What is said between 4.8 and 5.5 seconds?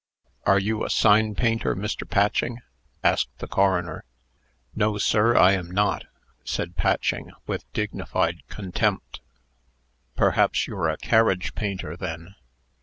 sir;